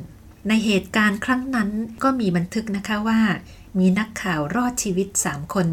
[0.48, 1.70] ในเหตุการณ์ครั้งนั้น
[2.04, 3.20] ก็มีบันทึกนะคะว่า
[3.80, 5.68] มีนักข่าวรอดชีวิต 3 คน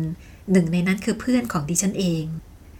[0.53, 2.25] หนึ่งในนั้นคือเพื่อนของดิฉันเอง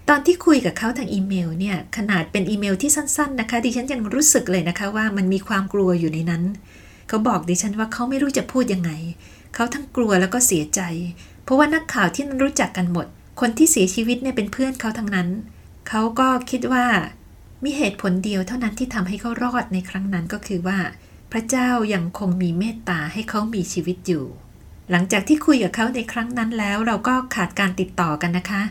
[0.09, 6.43] ตอนที่คุยกับเขาทางอีเมลเนี่ยขนาดเป็นอีเมลที่สั้น ๆ นะคะ ดิฉันยังรู้สึกเลยนะคะว่ามันมีความกลัวอยู่ในนั้น
[7.09, 8.91] เขาบอกดิฉันว่าเขาไม่รู้จะพูดยังไง
[9.55, 10.81] เขาทั้งกลัวแล้วก็เสียใจ
[11.45, 13.07] เพราะว่านักข่าวที่นั้นรู้จักกันหมด
[13.41, 15.29] คนที่เสียชีวิตเนี่ยเป็นเพื่อนเขาทั้งนั้น
[15.89, 16.85] เขาก็คิดว่า
[17.65, 20.79] มีเหตุผลเดียวเท่านั้นที่ทำให้เขารอดในครั้งนั้นก็คือว่า
[21.33, 24.25] พระเจ้ายังคงมีเมตตาให้เขามีชีวิตอยู่
[24.91, 28.63] หลังจากที่คุยกับเขาในครั้งนั้นแล้ว เราก็ขาดการติดต่อกันนะคะ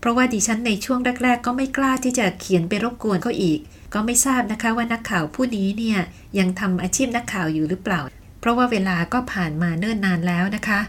[0.00, 3.58] เพราะว่าดิฉันในช่วงแรก ๆ ก็ไม่กล้าที่จะเขียนไปรบกวนเขาอีก
[3.94, 5.98] ก็ไม่ทราบนะคะว่านักข่าวผู้นี้เนี่ย
[6.38, 8.00] ยังทำอาชีพนักข่าวอยู่หรือเปล่า
[8.40, 10.80] เพราะว่าเวลาก็ผ่านมาเนิ่นนานแล้วนะคะ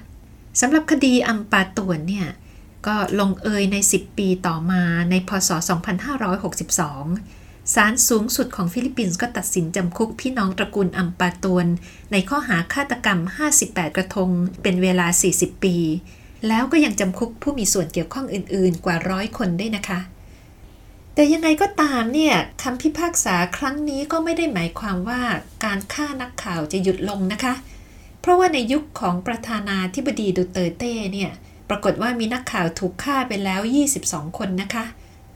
[0.62, 2.28] สำหรับคดีอัมปาตวนเนี่ย
[2.88, 5.50] ก็ลงเอยใน 10 ปีต่อมาในพศ
[6.28, 7.37] 2562
[7.74, 11.68] ศาลสูงสุดของฟิลิปปินส์ก็ตัดสินจำคุกพี่น้องตระกูลอัมปาตวน
[12.12, 13.20] ในข้อหาฆาตกรรม
[13.58, 14.30] 58 กระทง
[14.62, 15.76] เป็นเวลา 40 ปี
[16.48, 20.00] แล้วก็ยังจำคุกผู้มีส่วนเกี่ยวข้องอื่นๆ กว่าร้อยคนได้นะคะ
[21.14, 25.22] แต่ยังไงก็ตามเนี่ยคำพิพากษาครั้งนี้ก็ไม่ได้หมายความว่า
[25.66, 27.54] การฆ่านักข่าวจะหยุดลงนะคะ
[28.22, 31.32] เพราะว่าในยุคของประธานาธิบดีดูเตอร์เต้เนี่ย
[31.70, 33.62] ปรากฏว่ามีนักข่าวถูกฆ่าไปแล้ว
[34.00, 34.86] 22 คนนะคะ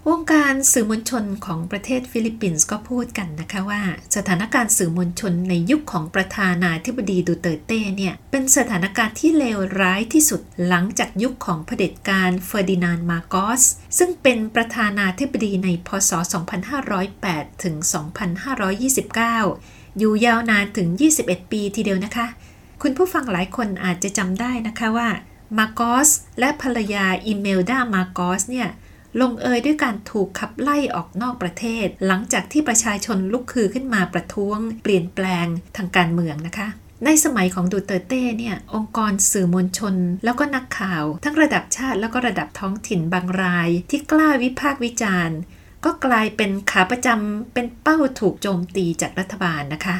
[0.10, 3.82] วงการสื่อมวลชนของประเทศฟิลิปปินส์ก็พูดกันนะคะว่า
[4.16, 13.64] สถานการณ์สื่อมวลชนในยุคของประธานาธิบดีดูเตอร์เต้เนี่ย เป็นสถานการณ์ที่เลวร้ายที่สุดหลังจากยุคของเผด็จการเฟอร์ดินานด์มาร์กอส
[13.98, 16.12] ซึ่งเป็นประธานาธิบดีในพศ
[16.88, 17.76] 2508 ถึง
[19.08, 20.88] 2529 อยู่ยาวนานถึง
[21.22, 22.28] 21 ปีทีเดียวนะคะ
[22.82, 25.10] คุณผู้ฟังหลายคนอาจจะจำได้นะคะว่า
[25.58, 26.10] มาร์กอส
[26.40, 28.70] และภรรยาอิเมลดามาร์กอสเนี่ย
[29.20, 35.48] ลงเอยด้วยการถูกขับไล่ออกนอกประเทศ หลังจากที่ประชาชนลุกฮือขึ้นมาประท้วง เปลี่ยนแปลง
[35.78, 36.68] ทางการเมืองนะคะ
[37.06, 45.38] ในสมัยของดูเตอร์เต้เนี่ยองค์กรสื่อมวลชน แล้วก็นักข่าว ทั้งระดับชาติแล้วก็ระดับท้องถิ่นบางราย ที่กล้าวิพากษ์วิจารณ์
[45.86, 49.96] ก็กลายเป็นขาประจำเป็นเป้าถูกโจมตีจากรัฐบาลนะคะ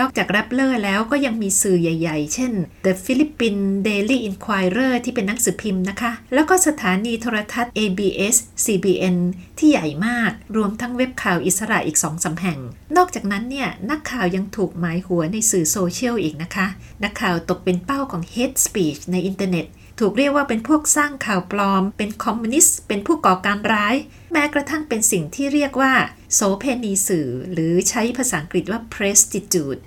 [0.00, 2.52] นอกจากแรปเลอร์แล้วก็ยังมีสื่อใหญ่ ๆ เช่น
[2.84, 9.16] The Philippine Daily Inquirer ที่เป็นหนังสือพิมพ์นะคะ แล้วก็สถานีโทรทัศน์ ABS CBN
[9.58, 12.58] ที่ใหญ่มาก รวมทั้งเว็บข่าวอิสระอีกสองสามแห่ง
[12.96, 16.66] นอกจากนั้นเนี่ย นักข่าวยังถูกหมายหัวในสื่อโซเชียลอีกนะคะ
[17.04, 19.66] นักข่าวตกเป็นเป้าของ hate speech ในอินเทอร์เน็ต
[19.98, 23.94] ถูกเรียกว่าเป็นพวกสร้างข่าวปลอม เป็นคอมมิวนิสต์ เป็นผู้ก่อการร้าย
[24.32, 25.92] แม้กระทั่งเป็นสิ่งที่เรียกว่า
[26.34, 29.80] โสเภณีสื่อ หรือใช้ภาษาอังกฤษว่า prostitute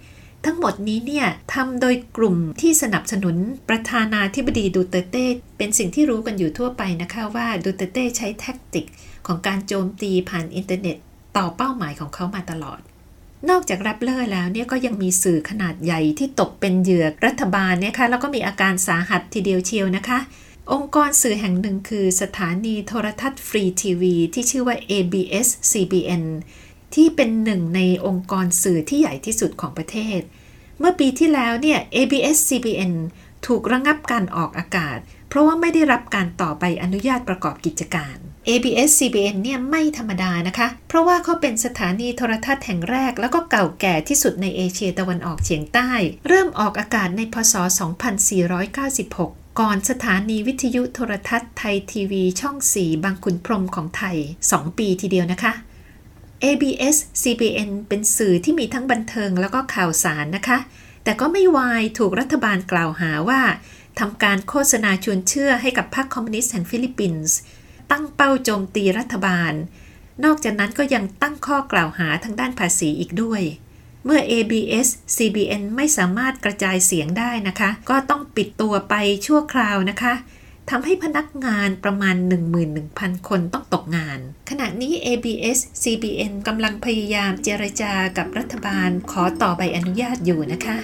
[0.46, 3.36] ทั้งหมดนี้เนี่ยทำโดยกลุ่มที่สนับสนุน
[3.70, 5.26] ประธานาธิบดีดูเตอร์เต้
[5.58, 8.86] เป็นสิ่งที่รู้กันอยู่ทั่วไปนะคะว่าดูเตอร์เต้ใช้ tactic
[9.28, 10.98] ของการโจมตีผ่านอินเทอร์เน็ต
[11.38, 12.80] ต่อเป้าหมายของเขามาตลอด
[13.50, 20.19] นอกจาก Rappler แล้วเนี่ยก็ยังมีสื่อขนาดใหญ่ที่ตกเป็นเหยื่อรัฐบาลนะคะแล้วก็มีอาการสาหัสทีเดียวเชียวนะคะ
[20.73, 26.23] องค์กรสื่อแห่งหนึ่งคือสถานีโทรทัศน์ฟรีทีวีที่ชื่อว่า ABS CBN
[26.95, 30.21] ที่เป็นหนึ่งในองค์กรสื่อที่ใหญ่ที่สุดของประเทศ
[30.80, 32.93] เมื่อปีที่แล้วเนี่ย ABS-CBN
[33.45, 34.97] ถูกระงับการออกอากาศ
[35.30, 38.17] เพราะว่าไม่ได้รับการต่อใบอนุญาตประกอบกิจการ
[38.49, 45.91] ABS-CBN เนี่ยไม่ธรรมดานะคะ เพราะว่าเขาเป็นสถานีโทรทัศน์แห่งแรก แล้วก็เก่าแก่ที่สุดในเอเชียตะวันออกเฉียงใต้
[46.27, 47.55] เริ่มออกอากาศในพศ
[48.77, 54.17] 2496ก่อนสถานีวิทยุโทรทัศน์ไทยทีวีช่อง 4 บางขุนพรมของไทย
[54.51, 55.53] 2 ปีทีเดียวนะคะ
[56.43, 60.57] ABS CBN เป็นสื่อที่มีทั้งบันเทิงแล้วก็ข่าวสารนะคะ
[61.03, 63.41] แต่ก็ไม่วายถูกรัฐบาลกล่าวหาว่า
[63.99, 67.38] ทำการโฆษณาชวนเชื่อให้กับพรรคคอมมิวนิสต์แห่งฟิลิปปินส์
[67.91, 69.54] ตั้งเป้าโจมตีรัฐบาล
[70.23, 73.41] นอกจากนั้นก็ยังตั้งข้อกล่าวหาทางด้านภาษีอีกด้วย
[74.06, 78.93] เมื่อ ABS CBN ไม่สามารถกระจายเสียงได้นะคะ ก็ต้องปิดตัวไป
[79.26, 80.13] ชั่วคราวนะคะ
[80.69, 82.15] ทำให้พนักงานประมาณ
[82.71, 84.19] 11,000 คนต้องตกงาน
[84.50, 90.78] ขณะนี้ ABS CBN กำลังพยายามเจรจากับรัฐบาลขอต่อใบอนุญาตอยู่นะคะ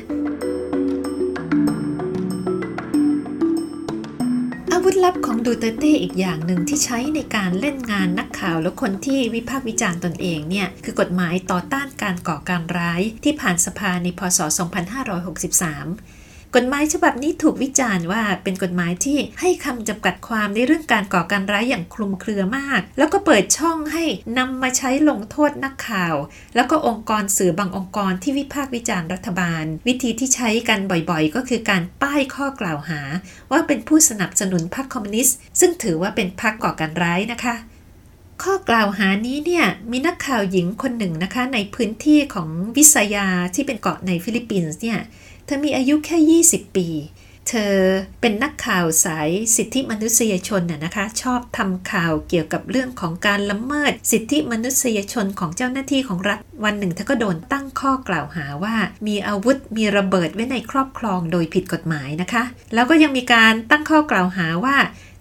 [5.04, 16.23] ลับของดูเตเต้อีกอย่างหนึ่งที่ใช้ในการเล่นงานนักข่าวและคนที่วิพากษ์วิจารณ์ตนเองเนี่ย คือกฎหมายต่อต้านการก่อการร้ายที่ผ่านสภาในพศ 2563
[16.58, 24.04] กฎหมายฉบับนี้ถูกวิจารณ์ว่าเป็นกฎหมายที่ให้คำจำกัดความในเรื่องการก่อการร้ายอย่างคลุมเครือมาก แล้วก็เปิดช่องให้
[24.38, 26.16] นำมาใช้ลงโทษนักข่าว
[26.56, 33.02] แล้วก็องค์กรสื่อบางองค์กรที่วิพากษ์วิจารณ์รัฐบาล วิธีที่ใช้กันบ่อยๆ ก็คือการป้ายข้อกล่าวหา
[33.52, 37.56] ว่าเป็นผู้สนับสนุนพรรคคอมมิวนิสต์ซึ่งถือว่าเป็นพรรคก่อการร้ายนะคะ
[38.44, 45.00] ข้อกล่าวหานี้เนี่ยมีนักข่าวหญิงคนหนึ่งนะคะในพื้นที่ของวิสายาที่เป็นเกาะในฟิลิปปินส์เนี่ย
[45.46, 46.88] เธอมีอายุแค่ 20 ปี
[47.50, 47.78] เธอ
[48.22, 58.76] เป็นนักข่าวสายสิทธิมนุษยชนน่ะนะคะ ชอบทำข่าวเกี่ยวกับเรื่องของการละเมิด สิทธิมนุษยชนของเจ้าหน้าที่ของรัฐ วันหนึ่งเธอก็โดนตั้งข้อกล่าวหาว่า
[59.08, 64.76] มีอาวุธมีระเบิดไว้ในครอบครองโดยผิดกฎหมายนะคะ แล้วก็ยังมีการตั้งข้อกล่าวหาว่า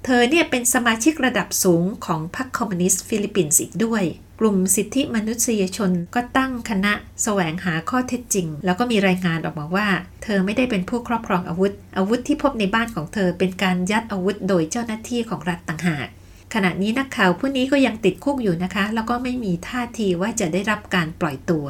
[0.04, 4.02] เธอเนี่ยเป็นสมาชิกระดับสูงของพรรคคอมมิวนิสต์ฟิลิปปินส์อีกด้วย
[4.40, 9.88] กลุ่มสิทธิมนุษยชนก็ตั้งคณะแสวงหาข้อเท็จจริง แล้วก็มีรายงานออกมาว่า
[10.22, 16.06] เธอไม่ได้เป็นผู้ครอบครองอาวุธ อาวุธที่พบในบ้านของเธอเป็นการยัดอาวุธโดยเจ้าหน้าที่ของรัฐต่างหาก
[16.54, 21.66] ขณะนี้นักข่าวผู้นี้ก็ยังติดคุกอยู่นะคะ แล้วก็ไม่มีท่าทีว่าจะได้รับการปล่อยตัว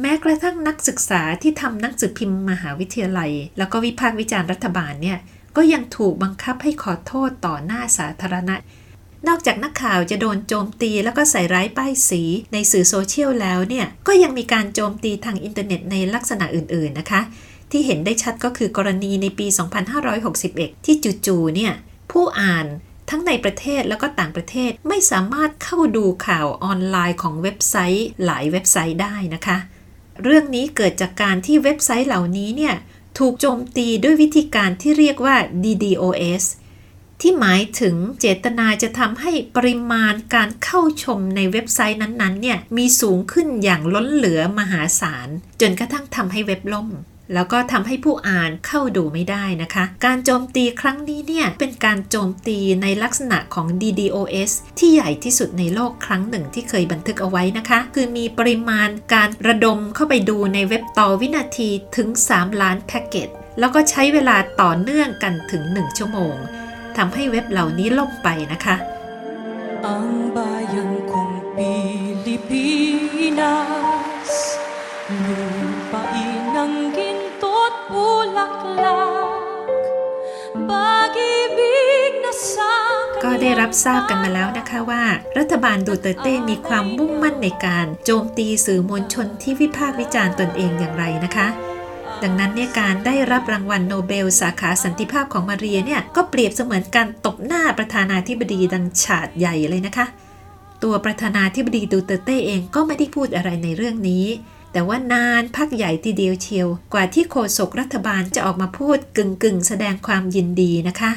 [0.00, 5.18] แม้กระทั่งนักศึกษาที่ทำหนังสือพิมพ์มหาวิทยาลัย แล้วก็วิพากษ์วิจารณ์รัฐบาลเนี่ย
[5.56, 8.56] ก็ยังถูกบังคับให้ขอโทษต่อหน้าสาธารณะ
[9.28, 17.20] นอกจากนักข่าวจะโดนโจมตีแล้วก็ใส่ร้ายป้ายสีในสื่อโซเชียลแล้วเนี่ย ก็ยังมีการโจมตีทางอินเทอร์เน็ตในลักษณะอื่นๆนะคะ
[17.70, 19.46] ที่เห็นได้ชัดก็คือกรณีในปี
[20.16, 21.72] 2561 ที่จู่ๆเนี่ย
[22.10, 22.66] ผู้อ่าน
[23.10, 29.56] ทั้งในประเทศแล้วก็ต่างประเทศไม่สามารถเข้าดูข่าวออนไลน์ของเว็บไซต์หลายเว็บไซต์ได้นะคะ
[30.22, 32.74] เรื่องนี้เกิดจากการที่เว็บไซต์เหล่านี้เนี่ย
[33.18, 36.44] ถูกโจมตีด้วยวิธีการที่เรียกว่า DDoS
[37.20, 45.28] ที่หมายถึงเจตนาจะทำให้ปริมาณการเข้าชมในเว็บไซต์นั้นๆเนี่ยมีสูงขึ้นอย่างล้นเหลือมหาศาล
[45.60, 46.88] จนกระทั่งทำให้เว็บล่ม
[47.32, 66.34] แล้วก็ทำให้ผู้อ่านเข้าดูไม่ได้นะคะ การโจมตีครั้งนี้เนี่ย เป็นการโจมตีในลักษณะของ DDoS ที่ใหญ่ที่สุดในโลกครั้งหนึ่งที่เคยบันทึกเอาไว้นะคะ คือมีปริมาณการระดมเข้าไปดูในเว็บต่อวินาทีถึง 3 ล้านแพ็กเกจแล้วก็ใช้เวลาต่อเนื่องกันถึง 1 ชั่วโมง
[66.96, 68.76] ทำให้เว็บเหล่านี้ล่มไปนะคะ
[69.84, 74.03] Ang bayan kong Pilipinas Lupain
[83.22, 85.02] ก็ได้รับทราบกันมาแล้วนะคะว่า
[85.38, 91.46] รัฐบาลดูเตเต้มีความมุ่งมั่นในการโจมตีสื่อมวลชนที่วิพากษ์วิจารณ์ตนเองอย่างไรนะคะ
[92.22, 100.06] ดังนั้นเนี่ยการได้รับรางวัลโนเบล สาขาสันติภาพของมาเรียเนี่ยก็เปรียบเสมือนการตบหน้าประธานาธิบดีดังฉาดใหญ่เลยนะคะ
[100.82, 104.26] ตัวประธานาธิบดีดูเตเต้เองก็ไม่ได้พูดอะไรในเรื่องนี้
[104.74, 111.12] แต่ว่านานพักใหญ่ทีเดียวเชียว กว่าที่โฆษกรัฐบาลจะออกมาพูดกึ่งกึ่งแสดงความยินดีนะคะ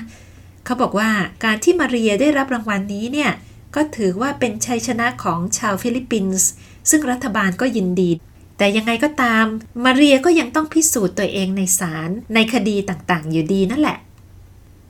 [0.65, 1.09] เขาบอกว่า
[1.43, 3.31] การที่มาเรียได้รับรางวัลนี้เนี่ย
[3.75, 6.47] ก็ถือว่าเป็นชัยชนะของชาวฟิลิปปินส์
[6.89, 8.11] ซึ่งรัฐบาลก็ยินดี
[8.57, 9.45] แต่ยังไงก็ตาม
[9.83, 13.97] มาเรียก็ยังต้องพิสูจน์ตัวเองในศาลในคดีต่างๆ อยู่ดีนั่นแหละ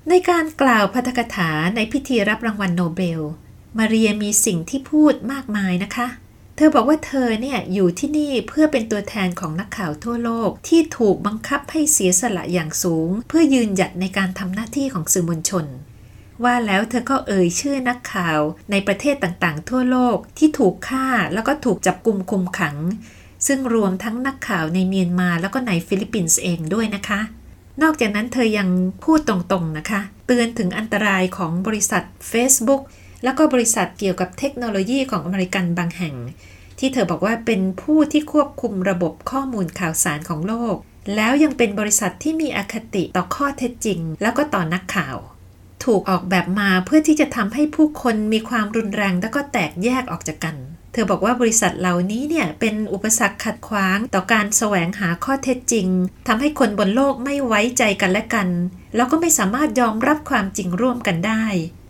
[0.09, 3.21] ในการกล่าวปาฐกถาในพิธีรับรางวัลโนเบล
[3.77, 6.07] มาเรียมีสิ่งที่พูดมากมายนะคะ
[6.59, 15.65] เธอบอกว่าเธอเนี่ยอยู่ที่นี่เพื่อเป็นตัวแทนของนักข่าวทั่วโลก ที่ถูกบังคับให้เสียสละอย่างสูง เพื่อยืนหยัดในการทำหน้าที่ของสื่อมวลชน
[16.43, 18.39] ว่าแล้วเธอก็เอ่ยชื่อนักข่าว
[18.71, 22.75] ในประเทศต่างๆ ทั่วโลกที่ถูกฆ่าแล้วก็ถูกจับกุมคุมขัง
[23.47, 27.19] ซึ่งรวมทั้งนักข่าวในเมียนมาแล้วก็ในฟิลิปปินส์เองด้วยนะคะ
[27.81, 28.69] นอกจากนั้นเธอยัง
[29.03, 32.81] พูดตรงๆนะคะ เตือนถึงอันตรายของบริษัท Facebook
[33.23, 36.15] แล้วก็บริษัทเกี่ยวกับเทคโนโลยีของอเมริกันบางแห่ง
[36.79, 40.75] ที่เธอบอกว่าเป็นผู้ที่ควบคุมระบบข้อมูลข่าวสารของโลก
[41.15, 45.17] แล้วยังเป็นบริษัทที่มีอคติต่อข้อเท็จจริง แล้วก็ต่อนักข่าว
[45.83, 50.55] ถูกออกแบบมาเพื่อที่จะทำให้ผู้คนมีความรุนแรงแล้วก็แตกแยกออกจากกัน
[50.93, 55.87] เธอบอกว่าบริษัทเหล่านี้เนี่ยเป็นอุปสรรคขัดขวางต่อการแสวงหาข้อเท็จจริง
[56.27, 58.49] ทำให้คนบนโลกไม่ไว้ใจกันและกัน
[58.95, 61.45] แล้วก็ไม่สามารถยอมรับความจริงร่วมกันได้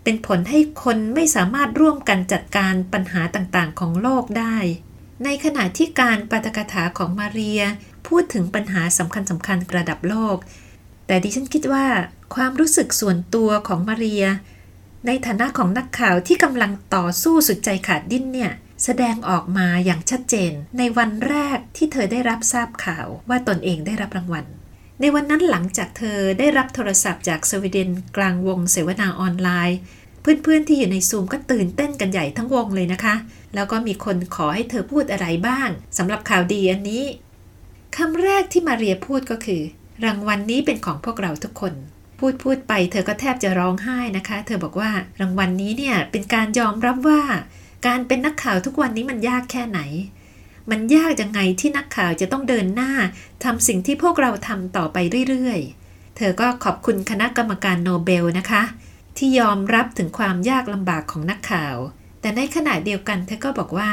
[0.10, 4.58] เป็นผลให้คนไม่สามารถร่วมกันจัดการปัญหาต่างๆ ของโลกได้
[5.24, 7.62] ในขณะที่การปาฐกถาของมาเรีย
[8.08, 10.38] พูดถึงปัญหาสำคัญสำคัญระดับโลก
[11.08, 11.86] แต่ดิฉันคิดว่า
[12.36, 14.26] ความรู้สึกส่วนตัวของมาเรีย
[15.06, 18.52] ในฐานะของนักข่าวที่กำลังต่อสู้สุดใจขาดดิ้นเนี่ย
[18.84, 24.48] แสดงออกมาอย่างชัดเจน ในวันแรกที่เธอได้รับทราบข่าวว่าตนเองได้รับรางวัล
[25.02, 29.78] ในวันนั้นหลังจากเธอได้รับโทรศัพท์จากสวีเดนกลางวงเสวนาออนไลน์
[30.44, 33.16] เพื่อนๆที่อยู่ในซูมก็ตื่นเต้นกันใหญ่ทั้งวงเลยนะคะ
[33.56, 37.06] แล้วก็มีคนขอให้เธอพูดอะไรบ้างสำหรับข่าวดีอันนี้
[37.98, 39.62] คำแรกที่มาเรียพูดก็คือ
[40.06, 41.74] รางวัลนนี้เป็นของพวกเราทุกคน
[42.20, 47.22] พูดพูดไปเธอก็แทบจะร้องไห้นะคะ เธอบอกว่ารางวัลนนี้เนี่ยเป็นการยอมรับว่า
[47.88, 49.80] การเป็นนักข่าวทุกวันนี้มันยากแค่ไหน
[50.72, 52.92] มันยากยังไงที่นักข่าวจะต้องเดินหน้า
[53.44, 54.98] ทำสิ่งที่พวกเราทำต่อไป
[55.30, 58.64] เรื่อยๆ เธอก็ขอบคุณคณะกรรมการโนเบลนะคะ
[59.18, 61.76] ที่ยอมรับถึงความยากลำบากของนักข่าว
[62.22, 63.92] แต่ในขณะเดียวกันเธอก็บอกว่า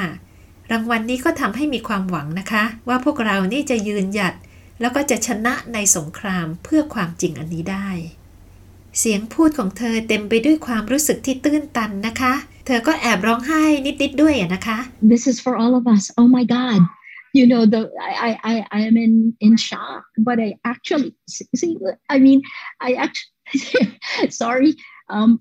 [0.73, 4.35] รางวัลนนี้ก็ทำให้มีความหวังนะคะ ว่าพวกเรานี่จะยืนหยัด
[4.81, 7.89] แล้วก็จะชนะในสงครามเพื่อความจริงอันนี้ได้
[8.99, 12.35] เสียงพูดของเธอเต็มไปด้วยความรู้สึกที่ตื้นตันนะคะ
[12.67, 14.79] เธอก็แอบร้องไห้นิดๆด้วยนะคะ
[15.11, 16.81] This is for all of us oh my god
[17.39, 17.83] you know the
[18.29, 19.15] I I I am in
[19.47, 21.13] in shock but I actually
[21.61, 21.73] see
[22.15, 22.39] I mean
[22.89, 23.31] I actually
[24.43, 24.71] sorry
[25.15, 25.41] um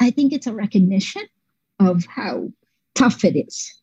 [0.00, 1.22] I think it's a recognition
[1.78, 2.48] of how
[2.94, 3.78] tough it is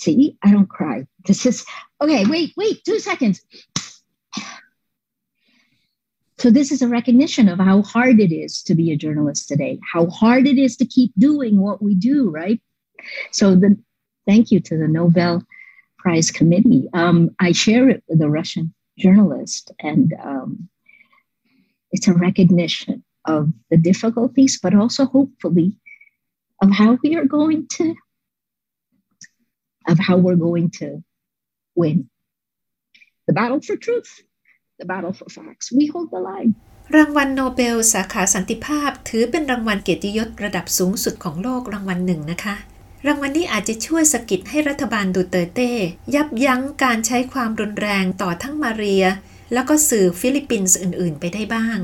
[0.00, 1.06] See, I don't cry.
[1.26, 1.64] This is
[2.00, 2.24] okay.
[2.24, 3.42] Wait, wait, two seconds.
[6.38, 9.78] So, this is a recognition of how hard it is to be a journalist today,
[9.92, 12.62] how hard it is to keep doing what we do, right?
[13.30, 13.76] So, the
[14.26, 15.44] thank you to the Nobel
[15.98, 16.88] Prize Committee.
[16.94, 20.70] Um, I share it with a Russian journalist, and um,
[21.92, 23.40] it's a recognition of
[23.70, 25.68] the difficulties, but also hopefully
[26.62, 27.84] of how we are going to
[29.92, 30.88] of how we're going to
[31.80, 31.98] win
[33.26, 34.10] the battle for truth,
[34.80, 35.66] the battle for facts.
[35.78, 36.52] We hold the line.
[36.96, 42.54] รางวัลโนเบล สาขาสันติภาพ ถือเป็นรางวัลเกียรติยศระดับสูงสุดของโลกรางวัลหนึ่งนะคะ
[43.06, 45.72] รางวัลนี้อาจจะช่วยสกิดให้รัฐบาลดูเตอร์เต้
[46.14, 49.04] ยับยั้งการใช้ความรุนแรงต่อทั้งมาเรีย
[49.52, 51.78] แล้วก็สื่อฟิลิปปินส์อื่น ๆ ไปได้บ้าง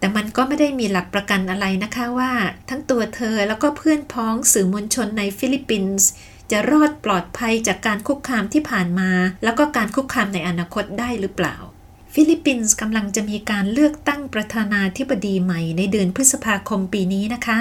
[0.00, 2.32] แต่มันก็ไม่ได้มีหลักประกันอะไรนะคะว่า
[2.68, 6.08] ทั้งตัวเธอแล้วก็เพื่อนพ้องสื่อมวลชนในฟิลิปปินส์
[6.50, 9.10] จะรอดปลอดภัยจากการคุกคามที่ผ่านมา
[9.44, 11.56] แล้วก็การคุกคามในอนาคตได้หรือเปล่า
[12.14, 17.58] ฟิลิปปินส์กำลังจะมีการเลือกตั้งประธานาธิบดีใหม่ในเดือนพฤษภาคมปีนี้นะคะ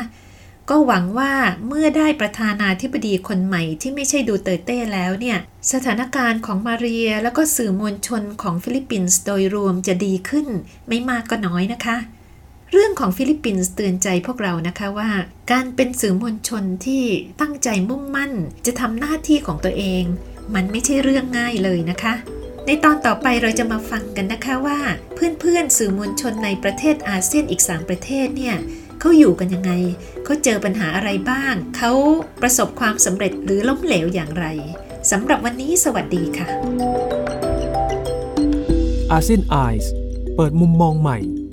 [0.70, 1.34] ก็หวังว่า
[1.68, 5.38] เมื่อได้ประธานาธิบดีคนใหม่ที่ไม่ใช่ดูเตอร์เต้แล้วเนี่ย
[5.72, 10.48] สถานการณ์ของมาเรียแล้วก็สื่อมวลชนของฟิลิปปินส์โดยรวมจะดีขึ้น
[10.88, 11.98] ไม่มากก็น้อยนะคะ
[12.74, 15.10] เรื่องของฟิลิปปินส์เตือนใจพวกเรานะคะว่า
[15.52, 17.04] การเป็นสื่อมวลชนที่
[17.42, 18.32] ตั้งใจมุ่งมั่น
[18.66, 20.04] จะทำหน้าที่ของตัวเอง
[20.56, 22.14] มันไม่ใช่เรื่องง่ายเลยนะคะ
[22.66, 24.80] ในตอนต่อไปเราจะมาฟังกันนะคะว่า
[25.16, 28.56] เพื่อนๆสื่อมวลชนในประเทศอาเซียนอีก 3 ประเทศเนี่ย
[29.00, 29.72] เขาอยู่กันยังไง
[30.24, 31.92] เขาเจอปัญหาอะไรบ้าง เขา
[32.42, 34.46] ประสบความสำเร็จหรือล้มเหลวอย่างไร
[35.12, 36.48] สำหรับวันนี้สวัสดีค่ะ
[39.12, 39.92] อาเซียนไอส์
[40.36, 41.20] เปิดมุมมองใหม่